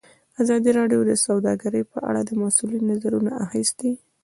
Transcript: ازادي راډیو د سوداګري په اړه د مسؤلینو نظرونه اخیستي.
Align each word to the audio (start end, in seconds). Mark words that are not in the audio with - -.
ازادي 0.41 0.71
راډیو 0.79 1.01
د 1.05 1.11
سوداګري 1.25 1.81
په 1.91 1.97
اړه 2.09 2.21
د 2.25 2.31
مسؤلینو 2.41 2.87
نظرونه 2.91 3.31
اخیستي. 3.45 3.91